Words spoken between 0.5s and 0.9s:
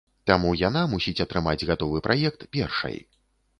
яна